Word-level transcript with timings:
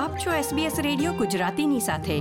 આપ 0.00 0.16
છો 0.16 0.56
SBS 0.56 0.72
radio 0.82 1.12
ગુજરાતીની 1.12 1.80
સાથે. 1.80 2.20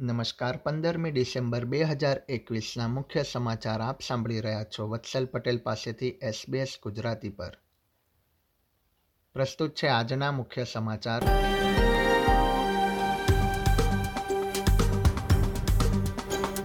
નમસ્કાર, 0.00 0.56
પંદરમી 0.56 1.10
ડિસેમ્બર 1.10 1.64
બે 1.64 1.82
હજાર 1.82 2.22
એકવીસના 2.28 2.88
મુખ્ય 2.88 3.22
સમાચાર 3.22 3.80
આપ 3.80 4.00
સાંભળી 4.02 4.40
રહ્યા 4.40 4.64
છો 4.64 4.88
વત્સલ 4.88 5.26
પટેલ 5.26 5.58
પાસેથી 5.58 6.08
SBS 6.08 6.68
ગુજરાતી 6.82 7.28
પર. 7.28 7.58
પ્રસ્તુત 9.32 9.74
છે 9.74 9.86
આજના 9.86 10.32
મુખ્ય 10.32 10.64
સમાચાર. 10.64 11.22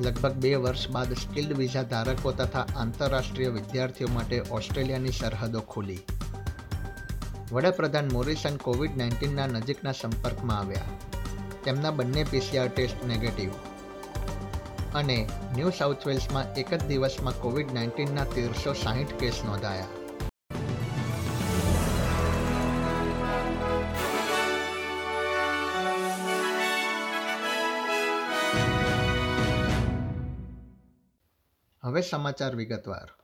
લગભગ 0.01 0.31
બે 0.31 0.55
વર્ષ 0.55 0.89
બાદ 0.89 1.13
સ્કિલ્ડ 1.13 1.57
વિઝા 1.57 1.83
ધારકો 1.83 2.31
તથા 2.31 2.65
આંતરરાષ્ટ્રીય 2.75 3.47
વિદ્યાર્થીઓ 3.47 4.07
માટે 4.13 4.41
ઓસ્ટ્રેલિયાની 4.51 5.09
સરહદો 5.09 5.59
ખુલી. 5.59 5.99
વડાપ્રધાન 7.53 8.07
મોરિસન 8.13 8.55
કોવિડ 8.57 8.97
નાઇન્ટીનના 8.97 9.47
નજીકના 9.47 9.91
સંપર્કમાં 9.91 10.59
આવ્યા. 10.59 10.81
તેમના 11.63 11.91
બંને 11.91 12.23
પીસીઆર 12.23 12.67
ટેસ્ટ 12.67 13.05
નેગેટિવ. 13.05 13.51
અને 14.95 15.29
ન્યૂ 15.55 15.69
સાઉથ 15.69 16.07
વેલ્સમાં 16.07 16.53
એક 16.53 16.73
જ 16.73 16.85
દિવસમાં 16.85 17.41
કોવિડ 17.41 17.73
નાઇન્ટીનના 17.73 18.23
તેરસો 18.23 18.73
સાહીઠ 18.73 19.13
કેસ 19.13 19.41
નોંધાયા. 19.45 19.87
હવે 31.83 32.01
સમાચાર 32.01 32.55
વિગતવાર. 32.55 33.22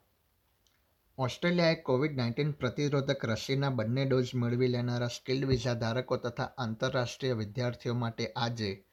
ઓસ્ટ્રેલિયાએ 1.19 1.75
કોવિડ 1.75 2.13
નાઇન્ટીન 2.17 2.51
પ્રતિરોધક 2.51 3.25
રસીના 3.25 3.69
બંને 3.69 4.05
ડોઝ 4.05 4.35
મેળવી 4.35 4.67
લેનારા 4.67 5.07
સ્કિલ્ડ 5.07 5.45
વિઝા 5.45 5.73
ધારકો 5.73 6.17
તથા 6.17 6.43
આંતરરાષ્ટ્રીય 6.57 7.33
વિદ્યાર્થીઓ 7.33 7.93
માટે 7.93 8.27
આજે 8.35 8.85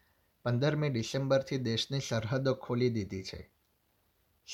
પંદરમી 0.44 0.88
ડિસેમ્બરથી 0.88 1.58
દેશની 1.58 2.00
સરહદો 2.00 2.54
ખોલી 2.54 2.90
દીધી 2.90 3.22
છે. 3.22 3.50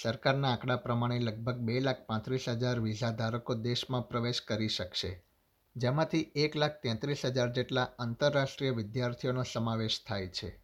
સરકારના 0.02 0.48
આંકડા 0.48 0.76
પ્રમાણે 0.76 1.18
લગભગ 1.18 1.54
બે 1.54 1.80
લાખ 1.80 2.06
પાંત્રીસ 2.06 2.48
હજાર 2.48 2.80
વિઝા 2.80 3.10
ધારકો 3.10 3.54
દેશમાં 3.54 4.08
પ્રવેશ 4.08 4.40
કરી 4.40 4.68
શકશે, 4.68 5.22
જેમાંથી 5.76 6.32
એક 6.34 6.56
લાખ 6.56 6.82
તેત્રીસ 6.82 7.24
હજાર 7.24 7.52
જેટલા 7.52 7.88
આંતરરાષ્ટ્રીય 7.98 8.70
વિદ્યાર્થીઓનો 8.70 9.42
સમાવેશ 9.42 10.04
થાય 10.08 10.28
છે. 10.28 10.62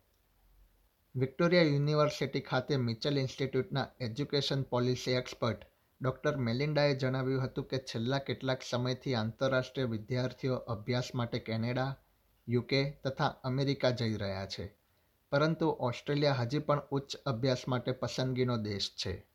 વિક્ટોરિયા 1.17 1.63
યુનિવર્સિટી 1.63 2.41
ખાતે 2.41 2.77
મિચલ 2.77 3.19
ઇન્સ્ટિટ્યૂટના 3.19 3.89
એજ્યુકેશન 4.01 4.63
પોલિસી 4.63 5.11
એક્સપર્ટ 5.11 5.67
ડૉક્ટર 6.03 6.37
મેલિન્ડાએ 6.37 6.95
જણાવ્યું 6.95 7.45
હતું 7.45 7.69
કે 7.69 7.79
છેલ્લા 7.79 8.19
કેટલાક 8.19 8.63
સમયથી 8.71 9.15
આંતરરાષ્ટ્રીય 9.15 9.87
વિદ્યાર્થીઓ 9.87 10.55
અભ્યાસ 10.55 11.15
માટે 11.15 11.39
કેનેડા, 11.39 11.97
યુકે 12.49 12.91
તથા 12.91 13.27
અમેરિકા 13.27 13.91
જઈ 13.91 14.17
રહ્યા 14.17 14.47
છે. 14.47 14.75
પરંતુ 15.31 15.77
ઓસ્ટ્રેલિયા 15.81 16.33
હજી 16.33 16.59
પણ 16.59 16.83
ઉચ્ચ 16.91 17.17
અભ્યાસ 17.17 17.69
માટે 17.69 17.93
પસંદગીનો 17.93 18.57
દેશ 18.57 18.91
છે. 18.91 19.27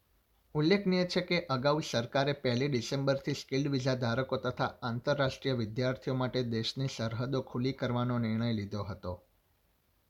ઉલ્લેખનીય 0.53 1.05
છે 1.05 1.21
કે 1.21 1.45
અગાઉ 1.45 1.81
સરકારે 1.81 2.33
પહેલી 2.33 2.67
ડિસેમ્બરથી 2.67 3.33
સ્કિલ્ડ 3.33 3.67
વિઝા 3.67 3.95
ધારકો 3.95 4.37
તથા 4.37 4.65
આંતરરાષ્ટ્રીય 4.65 5.53
વિદ્યાર્થીઓ 5.53 6.13
માટે 6.13 6.43
દેશની 6.43 6.87
સરહદો 6.87 7.41
ખુલ્લી 7.41 7.71
કરવાનો 7.71 8.17
નિર્ણય 8.17 8.53
લીધો 8.53 8.83
હતો. 8.83 9.23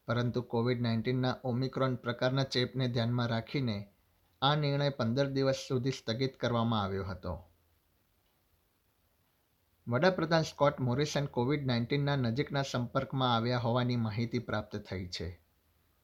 પરંતુ 0.08 0.42
કોવિડ 0.42 0.82
નાઇન્ટીનના 0.82 1.36
ઓમિક્રોન 1.44 1.96
પ્રકારના 1.96 2.44
ચેપને 2.44 2.88
ધ્યાનમાં 2.88 3.28
રાખીને 3.28 3.93
આ 4.44 4.56
નિર્ણય 4.56 4.90
પંદર 4.90 5.28
દિવસ 5.28 5.56
સુધી 5.56 5.92
સ્થગિત 5.92 6.38
કરવામાં 6.38 6.84
આવ્યો 6.84 7.04
હતો. 7.04 7.44
વડાપ્રધાન 9.88 10.42
સ્કોટ 10.42 10.80
મોરિસન 10.80 11.26
કોવિડ 11.26 11.66
નાઇન્ટીનના 11.66 12.16
નજીકના 12.16 12.62
સંપર્કમાં 12.62 13.36
આવ્યા 13.36 13.58
હોવાની 13.58 13.96
માહિતી 13.96 14.40
પ્રાપ્ત 14.40 14.76
થઈ 14.76 15.08
છે. 15.08 15.40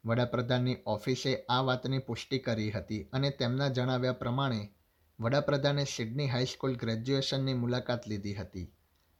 વડાપ્રધાનની 0.05 0.77
ઓફિસે 0.85 1.45
આ 1.49 1.61
વાતની 1.61 1.99
પુષ્ટિ 1.99 2.39
કરી 2.39 2.71
હતી 2.71 3.09
અને 3.13 3.29
તેમના 3.29 3.67
જણાવ્યા 3.67 4.11
પ્રમાણે, 4.11 4.69
વડાપ્રધાને 5.19 5.83
સિડની 5.83 6.27
હાઈસ્કૂલ 6.27 6.75
ગ્રેજ્યુએશનની 6.75 7.53
મુલાકાત 7.53 8.07
લીધી 8.07 8.33
હતી, 8.33 8.73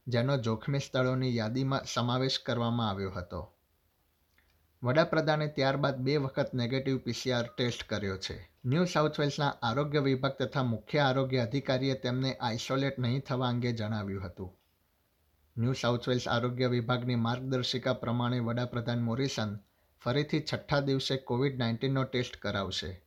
જેનો 0.08 0.38
જોખમી 0.38 0.80
સ્થળોની 0.80 1.36
યાદીમાં 1.36 1.82
સમાવેશ 1.94 2.40
કરવામાં 2.46 2.90
આવ્યો 2.90 3.12
હતો. 3.12 3.59
વડાપ્રધાને 4.84 5.48
ત્યારબાદ 5.48 5.98
બે 5.98 6.18
વખત 6.18 6.54
નેગેટિવ 6.54 6.98
પીસીઆર 6.98 7.48
ટેસ્ટ 7.58 7.84
કર્યો 7.84 8.18
છે. 8.18 8.50
ન્યૂ 8.66 8.84
સાઉથ 8.84 9.20
વેલ્સના 9.20 9.50
આરોગ્ય 9.62 10.00
વિભાગ 10.00 10.32
તથા 10.32 10.64
મુખ્ય 10.64 10.98
આરોગ્ય 10.98 11.38
અધિકારીએ 11.38 11.94
તેમને 11.94 12.34
આઇસોલેટ 12.36 13.00
નહીં 13.00 13.20
થવા 13.20 13.48
અંગે 13.48 13.72
જણાવ્યું 13.72 14.24
હતું. 14.24 14.58
ન્યૂ 15.58 15.74
સાઉથ 15.74 16.08
વેલ્સ 16.08 16.28
આરોગ્ય 16.28 16.68
વિભાગની 16.68 17.16
માર્ગદર્શિકા 17.16 17.94
પ્રમાણે 17.94 18.40
વડાપ્રધાન 18.40 19.00
મોરિસન 19.00 19.60
ફરીથી 20.04 20.40
છઠ્ઠા 20.54 20.80
દિવસે 20.80 21.18
કોવિડ 21.18 21.58
નાઇન્ટીનનો 21.58 22.04
ટેસ્ટ 22.04 22.38
કરાવશે. 22.38 23.02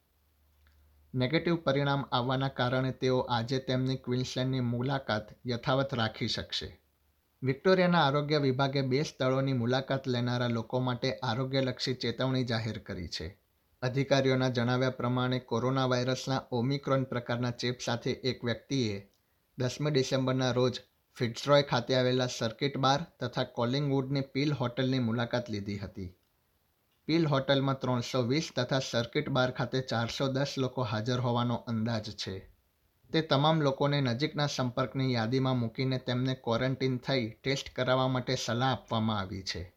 નેગેટિવ 1.15 1.57
પરિણામ 1.57 2.05
આવવાના 2.13 2.49
કારણે 2.49 2.93
તેઓ 2.93 3.19
આજે 3.19 3.59
તેમની 3.59 3.97
ક્વિન્સલેન્ડની 3.97 4.61
મુલાકાત 4.61 5.29
યથાવત 5.47 5.95
રાખી 5.95 6.29
શકશે. 6.29 6.82
વિક્ટોરિયાના 7.43 8.01
આરોગ્ય 8.01 8.39
વિભાગે 8.39 8.83
બે 8.83 9.03
સ્થળોની 9.03 9.53
મુલાકાત 9.53 10.07
લેનારા 10.07 10.49
લોકો 10.49 10.81
માટે 10.81 11.19
આરોગ્યલક્ષી 11.23 11.95
ચેતવણી 11.95 12.45
જાહેર 12.45 12.79
કરી 12.79 13.09
છે. 13.09 13.39
અધિકારીઓના 13.83 14.49
જણાવ્યા 14.49 14.91
પ્રમાણે, 14.91 15.39
કોરોના 15.39 15.87
વાયરસના 15.87 16.43
ઓમિક્રોન 16.51 17.05
પ્રકારના 17.05 17.51
ચેપ 17.51 17.81
સાથે 17.81 18.11
એક 18.11 18.45
વ્યક્તિએ 18.45 19.11
દસમી 19.59 19.91
ડિસેમ્બરના 19.91 20.53
રોજ 20.53 20.81
ફિટ્સરોય 21.17 21.63
ખાતે 21.63 21.95
આવેલા 21.95 22.27
સર્કિટ 22.27 22.77
બાર 22.77 23.01
તથા 23.21 23.45
કોલિંગવુડની 23.45 24.21
પીલ 24.21 24.53
હોટલની 24.53 24.99
મુલાકાત 24.99 25.51
લીધી 25.51 25.79
હતી. 25.79 26.17
પીલ 27.07 27.27
હોટલમાં 27.27 27.79
ત્રણસો 27.79 28.23
વીસ 28.23 28.53
તથા 28.57 28.79
સર્કિટ 28.79 29.29
બાર 29.29 29.51
ખાતે 29.51 29.81
ચારસો 29.81 30.29
દસ 30.29 30.55
લોકો 30.59 30.83
હાજર 30.83 31.21
હોવાનો 31.21 31.55
અંદાજ 31.55 32.11
છે. 32.11 32.52
તે 33.13 33.21
તમામ 33.21 33.61
લોકોને 33.61 34.01
નજીકના 34.01 34.47
સંપર્કની 34.47 35.13
યાદીમાં 35.13 35.59
મૂકીને 35.59 35.99
તેમને 35.99 36.35
ક્વોરન્ટીન 36.35 36.99
થઈ 36.99 37.31
ટેસ્ટ 37.31 37.77
કરાવવા 37.77 38.09
માટે 38.09 38.35
સલાહ 38.35 38.73
આપવામાં 38.73 39.19
આવી 39.19 39.43
છે. 39.43 39.73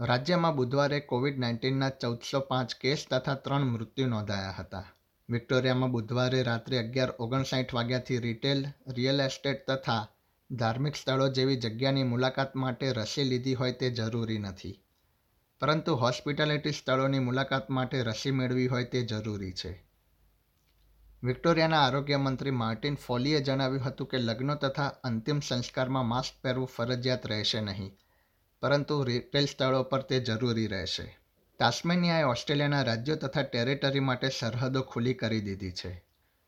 રાજ્યમાં 0.00 0.56
બુધવારે 0.56 1.00
કોવિડ 1.00 1.38
નાઇન્ટીનના 1.38 1.88
ચૌદસો 1.88 2.40
પાંચ 2.40 2.74
કેસ 2.74 3.06
તથા 3.10 3.34
ત્રણ 3.34 3.60
મૃત્યુ 3.60 4.06
નોંધાયા 4.06 4.50
હતા. 4.50 4.84
વિક્ટોરિયામાં 5.30 5.90
બુધવારે 5.90 6.42
રાત્રે 6.42 6.78
અગિયાર 6.78 7.12
ઓગણસાઠ 7.18 7.74
વાગ્યાથી 7.74 8.18
રિટેલ, 8.18 8.66
રિયલ 8.94 9.20
એસ્ટેટ 9.20 9.70
તથા 9.70 10.08
ધાર્મિક 10.52 10.96
સ્થળો 10.96 11.28
જેવી 11.28 11.56
જગ્યાની 11.56 12.02
મુલાકાત 12.02 12.56
માટે 12.56 12.92
રસી 12.92 13.24
લીધી 13.24 13.54
હોય 13.54 13.72
તે 13.72 13.90
જરૂરી 13.90 14.38
નથી. 14.38 14.82
પરંતુ 15.60 15.94
હોસ્પિટાલિટી 15.94 16.72
સ્થળોની 16.72 17.18
મુલાકાત 17.18 17.70
માટે 17.70 18.02
રસી 18.02 18.30
મેળવી 18.30 18.66
હોય 18.66 18.84
તે 18.84 19.02
જરૂરી 19.02 19.52
છે. 19.52 19.85
વિક્ટોરિયાના 21.26 21.82
આરોગ્ય 21.82 22.16
મંત્રી 22.16 22.50
માર્ટિન 22.50 22.96
ફોલીએ 22.96 23.40
જણાવ્યું 23.40 23.84
હતું 23.84 24.06
કે 24.06 24.18
લગ્નો 24.18 24.54
તથા 24.54 24.90
અંતિમ 25.04 25.40
સંસ્કારમાં 25.40 26.06
માસ્ક 26.06 26.42
પહેરવું 26.42 26.66
ફરજિયાત 26.66 27.26
રહેશે 27.26 27.60
નહીં, 27.60 27.92
પરંતુ 28.62 29.04
રિટેલ 29.04 29.46
સ્થળો 29.46 29.82
પર 29.82 30.02
તે 30.02 30.20
જરૂરી 30.20 30.66
રહેશે. 30.66 31.06
તાસ્મેનિયાએ 31.58 32.22
ઓસ્ટ્રેલિયાના 32.24 32.82
રાજ્યો 32.82 33.16
તથા 33.16 33.42
ટેરેટરી 33.42 34.00
માટે 34.00 34.28
સરહદો 34.28 34.82
ખુલ્લી 34.82 35.14
કરી 35.14 35.40
દીધી 35.40 35.72
છે. 35.72 35.92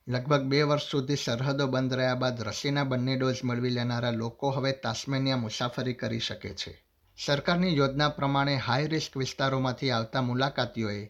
લગભગ 0.09 0.43
બે 0.43 0.63
વર્ષ 0.63 0.91
સુધી 0.91 1.17
સરહદો 1.17 1.67
બંધ 1.67 1.95
રહ્યા 1.95 2.15
બાદ 2.15 2.43
રસીના 2.43 2.85
બંને 2.85 3.17
ડોઝ 3.17 3.41
મેળવી 3.45 3.71
લેનારા 3.71 4.11
લોકો 4.11 4.51
હવે 4.51 4.73
તાસ્મેનિયા 4.73 5.37
મુસાફરી 5.37 5.95
કરી 5.95 6.19
શકે 6.19 6.53
છે. 6.55 6.73
સરકારની 7.19 7.77
યોજના 7.77 8.09
પ્રમાણે 8.09 8.57
હાઈ 8.57 8.87
રિસ્ક 8.87 9.17
વિસ્તારોમાંથી 9.17 9.91
આવતા 9.91 10.23
મુલાકાતીઓએ 10.23 11.01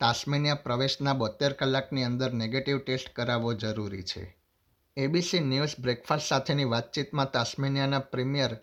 તાસ્મેનિયા 0.00 0.54
પ્રવેશના 0.54 1.12
બોતેર 1.12 1.52
કલાકની 1.52 2.04
અંદર 2.04 2.32
નેગેટિવ 2.32 2.78
ટેસ્ટ 2.78 3.14
કરાવવો 3.14 3.54
જરૂરી 3.54 4.02
છે. 4.02 4.36
એબીસી 4.96 5.40
ન્યૂઝ 5.40 5.80
બ્રેકફાસ્ટ 5.80 6.26
સાથેની 6.26 6.64
વાતચીતમાં 6.64 7.32
તાસ્મેનિયાના 7.32 7.98
પ્રીમિયર 7.98 8.56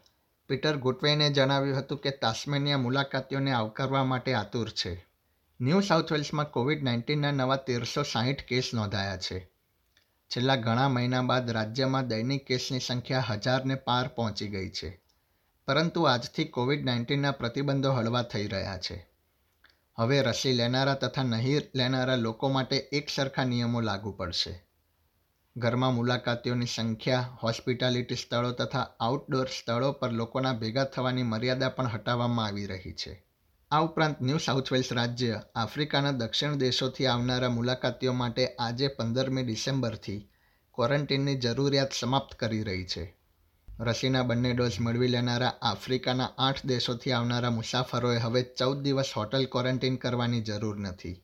પીટર 0.47 0.77
ગુટવેને 0.77 1.29
જણાવ્યું 1.29 1.79
હતું 1.79 1.97
કે 1.97 2.11
તાસ્મેનિયા 2.11 2.77
મુલાકાતીઓને 2.77 3.51
આવકારવા 3.51 4.03
માટે 4.03 4.33
આતુર 4.33 4.69
છે. 4.69 5.05
ન્યૂ 5.61 5.79
સાઉથ 5.79 6.11
વેલ્સમાં 6.11 6.51
કોવિડ 6.51 6.83
નાઇન્ટીનના 6.83 7.31
નવા 7.31 7.55
તેરસો 7.55 8.03
સાહીઠ 8.03 8.43
કેસ 8.43 8.71
નોંધાયા 8.73 9.17
છે. 9.17 9.49
છેલ્લા 10.27 10.55
ઘણા 10.55 10.89
મહિના 10.89 11.21
બાદ 11.21 11.49
રાજ્યમાં 11.49 12.07
દૈનિક 12.07 12.45
કેસની 12.45 12.79
સંખ્યા 12.79 13.25
હજારને 13.29 13.75
પાર 13.75 14.07
પહોંચી 14.07 14.47
ગઈ 14.47 14.69
છે. 14.69 15.01
પરંતુ 15.67 16.03
આજથી 16.03 16.45
કોવિડ 16.45 16.85
નાઇન્ટીનના 16.85 17.31
પ્રતિબંધો 17.31 17.91
હળવા 17.91 18.21
થઈ 18.21 18.47
રહ્યા 18.47 18.77
છે. 18.77 19.12
હવે 19.97 20.21
રસી 20.21 20.53
લેનારા 20.53 20.93
તથા 20.93 21.23
નહીં 21.23 21.61
લેનારા 21.75 22.15
લોકો 22.15 22.49
માટે 22.49 22.77
એક 22.77 23.09
સરખા 23.09 23.43
નિયમો 23.43 23.81
લાગુ 23.81 24.11
પડશે. 24.11 24.65
ઘરમાં 25.57 25.93
મુલાકાતીઓની 25.93 26.65
સંખ્યા, 26.65 27.37
હોસ્પિટાલિટી 27.43 28.15
સ્થળો 28.15 28.51
તથા 28.51 28.87
આઉટડોર 28.99 29.47
સ્થળો 29.47 29.91
પર 29.91 30.11
લોકોના 30.11 30.53
ભેગા 30.53 30.83
થવાની 30.83 31.23
મર્યાદા 31.23 31.69
પણ 31.69 31.87
હટાવવામાં 31.87 32.45
આવી 32.45 32.65
રહી 32.65 32.91
છે. 32.91 33.25
આ 33.71 33.79
ઉપરાંત 33.79 34.21
ન્યૂ 34.21 34.37
સાઉથ 34.37 34.71
વેલ્સ 34.71 34.93
રાજ્ય, 34.93 35.41
આફ્રિકાના 35.55 36.11
દક્ષિણ 36.11 36.55
દેશોથી 36.55 37.05
આવનારા 37.05 37.49
મુલાકાતીઓ 37.49 38.13
માટે 38.13 38.47
આજે 38.47 38.87
પંદરમી 38.87 39.43
ડિસેમ્બરથી 39.43 40.29
ક્વોરન્ટીનની 40.73 41.35
જરૂરિયાત 41.35 41.93
સમાપ્ત 41.93 42.35
કરી 42.35 42.63
રહી 42.63 42.85
છે. 42.85 43.22
રસીના 43.79 44.23
બંને 44.23 44.53
ડોઝ 44.53 44.79
મેળવી 44.79 45.07
લેનારા 45.07 45.53
આફ્રિકાના 45.61 46.29
આઠ 46.37 46.65
દેશોથી 46.65 47.11
આવનારા 47.11 47.49
મુસાફરોએ 47.49 48.17
હવે 48.17 48.41
ચૌદ 48.41 48.81
દિવસ 48.81 49.13
હોટલ 49.17 49.45
ક્વોરન્ટીન 49.45 49.95
કરવાની 49.95 50.41
જરૂર 50.41 50.79
નથી. 50.79 51.23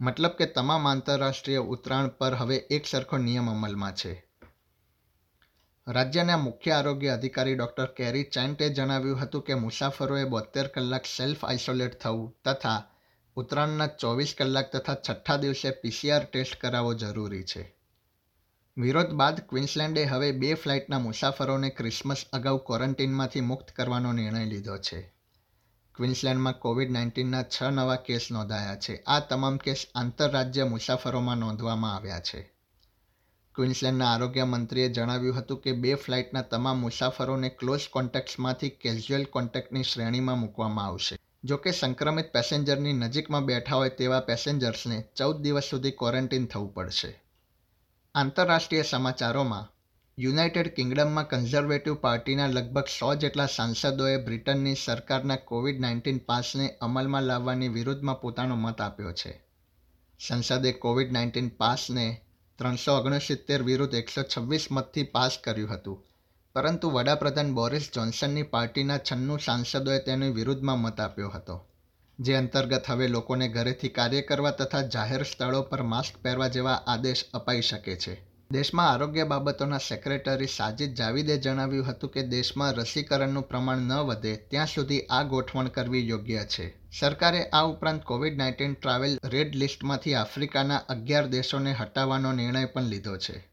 મતલબ 0.00 0.30
કે 0.30 0.46
તમામ 0.46 0.88
આંતરરાષ્ટ્રીય 0.88 1.56
ઉતરાણ 1.56 2.08
પર 2.08 2.34
હવે 2.34 2.56
એક 2.56 2.86
સરખો 2.86 3.16
નિયમ 3.16 3.50
અમલમાં 3.50 3.92
છે. 3.92 4.26
રાજ્યના 5.88 6.36
મુખ્ય 6.36 6.70
આરોગ્ય 6.70 7.08
અધિકારી 7.08 7.54
ડોક્ટર 7.54 7.86
કેરી 7.86 8.22
ચેન્ટે 8.22 8.68
જણાવ્યું 8.68 9.20
હતું 9.20 9.42
કે 9.42 9.54
મુસાફરોએ 9.54 10.24
બોતેર 10.24 10.66
કલાક 10.66 11.04
સેલ્ફ 11.04 11.44
આઇસોલેટ 11.44 12.00
થવું 12.00 12.36
તથા 12.44 12.82
ઉત્તરાયણના 13.36 13.86
ચોવીસ 13.86 14.34
કલાક 14.38 14.72
તથા 14.72 14.94
છઠ્ઠા 14.94 15.36
દિવસે 15.36 15.70
પીસીઆર 15.70 16.24
ટેસ્ટ 16.24 16.60
કરાવવો 16.60 16.94
જરૂરી 16.94 17.42
છે. 17.42 17.79
વિરોધ 18.80 19.10
બાદ 19.10 19.40
ક્વિન્સલેન્ડે 19.40 20.04
હવે 20.04 20.32
બે 20.32 20.54
ફ્લાઇટના 20.54 20.98
મુસાફરોને 20.98 21.68
ક્રિસમસ 21.68 22.24
અગાઉ 22.32 22.58
ક્વોરન્ટીનમાંથી 22.58 23.40
મુક્ત 23.40 23.70
કરવાનો 23.70 24.12
નિર્ણય 24.12 24.44
લીધો 24.44 24.76
છે. 24.76 25.12
ક્વિન્સલેન્ડમાં 25.94 26.58
કોવિડ 26.58 26.90
નાઇન્ટીનના 26.90 27.42
છ 27.42 27.62
નવા 27.62 27.96
કેસ 27.96 28.28
નોંધાયા 28.30 28.76
છે. 28.76 29.02
આ 29.06 29.20
તમામ 29.20 29.56
કેસ 29.56 29.86
આંતરરાજ્ય 29.94 30.64
મુસાફરોમાં 30.64 31.36
નોંધવામાં 31.36 31.96
આવ્યા 31.96 32.20
છે. 32.20 32.52
ક્વિન્સલેન્ડના 33.54 34.06
આરોગ્ય 34.06 34.44
મંત્રીએ 34.44 34.88
જણાવ્યું 34.88 35.36
હતું 35.36 35.60
કે 35.60 35.72
બે 35.72 35.94
ફ્લાઇટના 35.94 36.42
તમામ 36.42 36.80
મુસાફરોને 36.80 37.48
ક્લોઝ 37.48 37.80
કોન્ટેક્ટ્સમાંથી 37.90 38.70
કેઝ્યુઅલ 38.70 39.24
કોન્ટેક્ટની 39.24 39.82
શ્રેણીમાં 39.82 40.38
મૂકવામાં 40.38 40.86
આવશે. 40.86 41.18
જો 41.44 41.56
કે 41.56 41.70
સંક્રમિત 41.70 42.32
પેસેન્જરની 42.32 42.92
નજીકમાં 42.92 43.44
બેઠા 43.44 43.76
હોય 43.76 43.88
તેવા 43.88 44.20
પેસેન્જર્સને 44.20 45.04
ચૌદ 45.16 45.42
દિવસ 45.42 45.64
સુધી 45.64 45.90
ક્વોરન્ટીન 45.90 46.46
થવું 46.46 46.74
પડશે. 46.74 47.29
આંતરરાષ્ટ્રીય 48.14 48.82
સમાચારોમાં, 48.82 49.70
યુનાઇટેડ 50.18 50.68
કિંગડમમાં 50.68 51.28
કન્ઝર્વેટિવ 51.28 51.94
પાર્ટીના 51.94 52.46
લગભગ 52.46 52.86
સો 52.86 53.14
જેટલા 53.14 53.46
સાંસદોએ 53.46 54.16
બ્રિટનની 54.16 54.74
સરકારના 54.74 55.36
કોવિડ 55.36 55.80
નાઇન્ટીન 55.80 56.18
પાસને 56.18 56.76
અમલમાં 56.80 57.22
લાવવાની 57.22 57.68
વિરુદ્ધમાં 57.68 58.20
પોતાનો 58.20 58.56
મત 58.56 58.80
આપ્યો 58.80 59.12
છે. 59.12 59.44
સંસદે 60.20 60.72
કોવિડ 60.72 61.12
નાઇન્ટીન 61.12 61.48
પાસને 61.48 62.20
ત્રણસો 62.58 62.92
ઓગણસિત્તેર 62.92 63.62
વિરુદ્ધ 63.62 63.94
એકસો 63.94 64.22
છવ્વીસ 64.22 64.68
મતથી 64.70 65.02
પાસ 65.02 65.38
કર્યું 65.44 65.70
હતું. 65.70 66.06
પરંતુ 66.52 66.90
વડાપ્રધાન 66.90 67.54
બોરિસ 67.54 67.90
જોન્સનની 67.94 68.42
પાર્ટીના 68.42 68.98
છન્નું 68.98 69.38
સાંસદોએ 69.38 69.98
તેની 69.98 70.28
વિરુદ્ધમાં 70.28 70.78
મત 70.78 71.00
આપ્યો 71.00 71.28
હતો. 71.28 71.69
જે 72.20 72.34
અંતર્ગત 72.34 72.82
હવે 72.88 73.08
લોકોને 73.08 73.48
ઘરેથી 73.48 73.88
કાર્ય 73.88 74.22
કરવા 74.22 74.50
તથા 74.50 74.82
જાહેર 74.82 75.22
સ્થળો 75.22 75.62
પર 75.62 75.82
માસ્ક 75.82 76.22
પહેરવા 76.22 76.48
જેવા 76.48 76.82
આદેશ 76.86 77.24
અપાઈ 77.34 77.60
શકે 77.60 77.96
છે. 77.96 78.30
દેશમાં 78.50 78.90
આરોગ્ય 78.90 79.24
બાબતોના 79.24 79.78
સેક્રેટરી 79.78 80.46
સાજિદ 80.46 80.94
જાવીદે 80.94 81.36
જણાવ્યું 81.36 81.86
હતું 81.86 82.10
કે 82.10 82.22
દેશમાં 82.22 82.72
રસીકરણનું 82.72 83.42
પ્રમાણ 83.42 83.78
ન 83.78 83.92
વધે 83.92 84.36
ત્યાં 84.36 84.66
સુધી 84.66 85.00
આ 85.00 85.22
ગોઠવણ 85.22 85.68
કરવી 85.68 86.08
યોગ્ય 86.08 86.44
છે. 86.44 86.90
સરકારે 86.98 87.44
આ 87.44 87.62
ઉપરાંત 87.62 88.04
કોવિડ 88.04 88.36
નાઇન્ટીન 88.36 88.74
ટ્રાવેલ 88.74 89.18
રેડ 89.24 89.56
લિસ્ટમાંથી 89.56 90.14
આફ્રિકાના 90.14 90.76
અગિયાર 90.76 91.26
દેશોને 91.26 91.72
હટાવવાનો 91.72 92.32
નિર્ણય 92.32 92.64
પણ 92.64 92.82
લીધો 92.82 93.16
છે. 93.16 93.50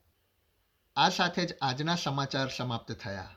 આ 0.96 1.10
સાથે 1.10 1.46
જ 1.46 1.54
આજના 1.62 1.96
સમાચાર 1.96 2.50
સમાપ્ત 2.58 2.92
થયા. 2.92 3.37